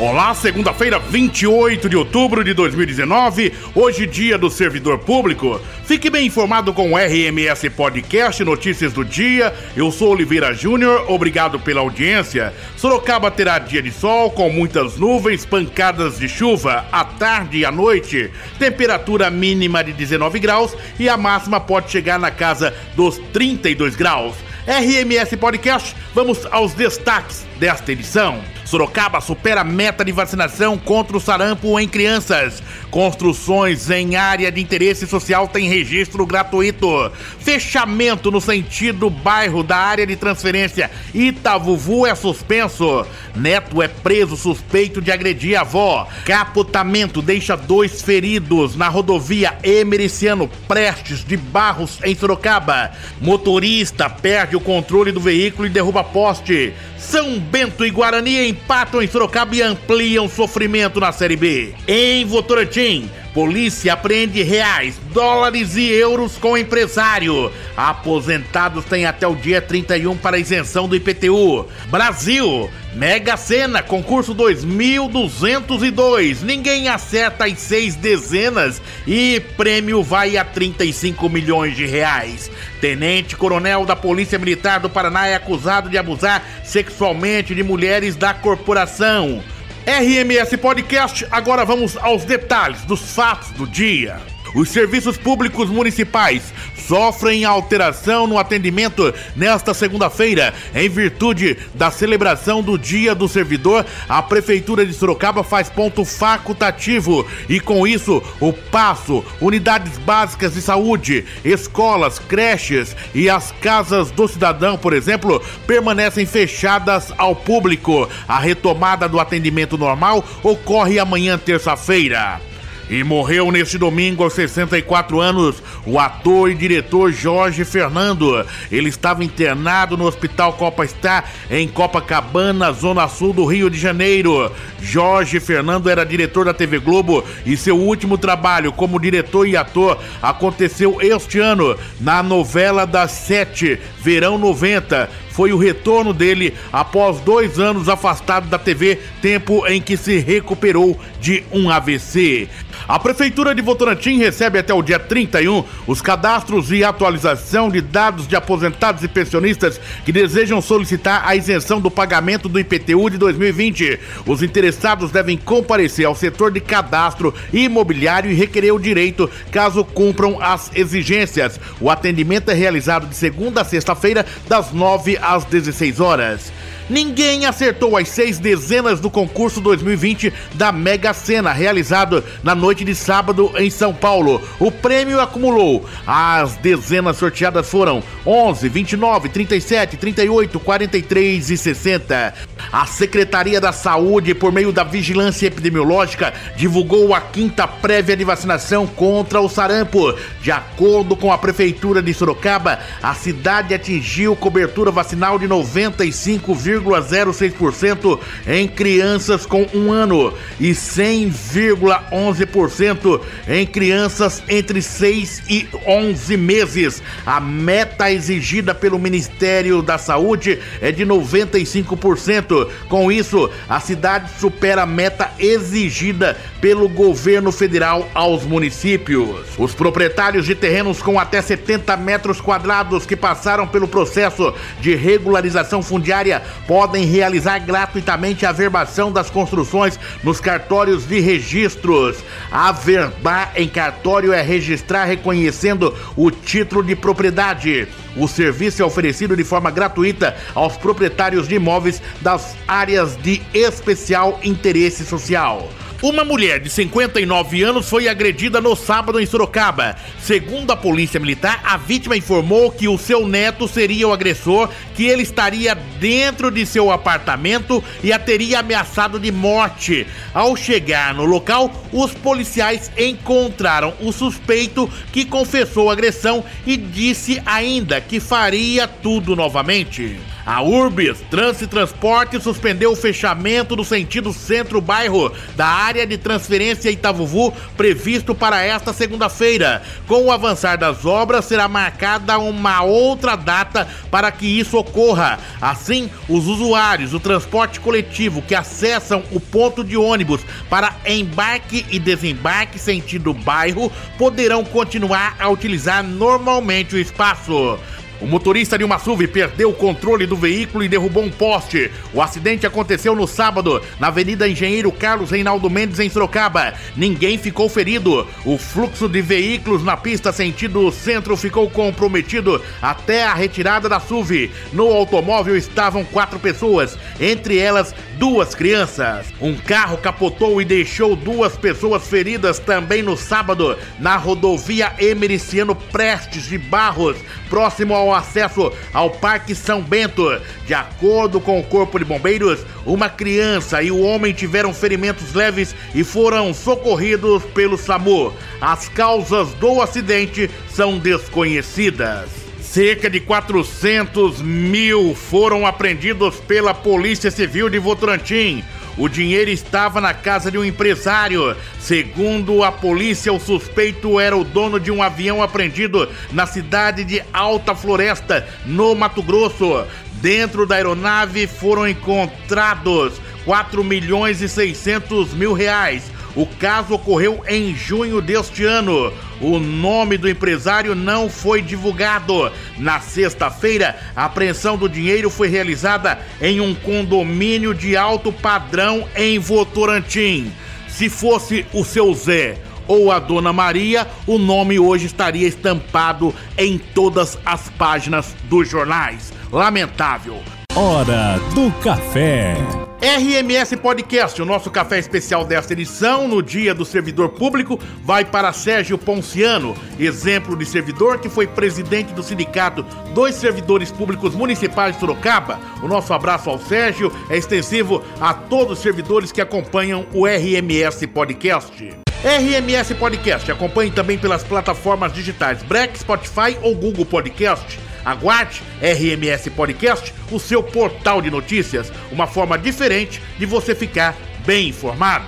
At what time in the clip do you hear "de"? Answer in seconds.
1.86-1.94, 2.42-2.54, 13.82-13.92, 16.18-16.30, 19.84-19.92, 30.04-30.12, 34.50-34.60, 40.06-40.14, 45.02-45.10, 51.24-51.36, 81.76-81.86, 85.88-85.96, 87.54-87.62, 104.84-104.92, 110.54-110.62, 133.70-133.78, 151.20-151.44, 153.54-153.62, 157.68-157.80, 158.26-158.34, 163.10-163.18, 166.50-166.60, 173.06-173.14, 182.84-182.96, 198.16-198.24, 200.42-200.50, 202.02-202.12, 205.38-205.46, 220.90-221.04, 230.46-230.54, 234.80-234.94, 241.06-241.20, 246.82-246.94, 249.36-249.44, 251.48-251.54, 253.16-253.40, 256.60-256.70, 266.50-266.64, 269.20-269.30, 286.06-286.16, 299.82-299.96, 308.76-308.84, 319.08-319.22, 336.46-336.58, 340.66-340.74, 341.98-342.04, 353.10-353.18, 357.68-357.80, 360.50-360.58, 364.78-364.90, 367.02-367.22, 387.74-387.96, 410.54-410.66, 414.94-415.00, 431.22-431.30, 433.38-433.46